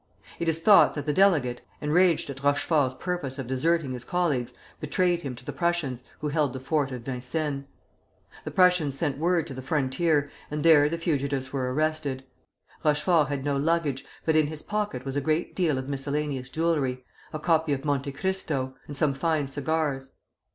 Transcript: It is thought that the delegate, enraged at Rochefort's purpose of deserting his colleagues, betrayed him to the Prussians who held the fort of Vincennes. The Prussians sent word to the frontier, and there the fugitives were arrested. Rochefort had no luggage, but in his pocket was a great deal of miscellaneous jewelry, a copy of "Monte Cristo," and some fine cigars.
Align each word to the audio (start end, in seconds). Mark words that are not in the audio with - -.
It 0.39 0.49
is 0.49 0.61
thought 0.61 0.95
that 0.95 1.05
the 1.05 1.13
delegate, 1.13 1.61
enraged 1.79 2.31
at 2.31 2.41
Rochefort's 2.43 2.95
purpose 2.95 3.37
of 3.37 3.45
deserting 3.45 3.91
his 3.91 4.03
colleagues, 4.03 4.55
betrayed 4.79 5.21
him 5.21 5.35
to 5.35 5.45
the 5.45 5.53
Prussians 5.53 6.03
who 6.21 6.29
held 6.29 6.53
the 6.53 6.59
fort 6.59 6.91
of 6.91 7.03
Vincennes. 7.03 7.67
The 8.43 8.49
Prussians 8.49 8.97
sent 8.97 9.19
word 9.19 9.45
to 9.45 9.53
the 9.53 9.61
frontier, 9.61 10.31
and 10.49 10.63
there 10.63 10.89
the 10.89 10.97
fugitives 10.97 11.53
were 11.53 11.71
arrested. 11.71 12.23
Rochefort 12.83 13.27
had 13.27 13.45
no 13.45 13.55
luggage, 13.57 14.03
but 14.25 14.35
in 14.35 14.47
his 14.47 14.63
pocket 14.63 15.05
was 15.05 15.15
a 15.15 15.21
great 15.21 15.55
deal 15.55 15.77
of 15.77 15.87
miscellaneous 15.87 16.49
jewelry, 16.49 17.05
a 17.31 17.37
copy 17.37 17.71
of 17.71 17.85
"Monte 17.85 18.11
Cristo," 18.11 18.73
and 18.87 18.97
some 18.97 19.13
fine 19.13 19.47
cigars. 19.47 20.13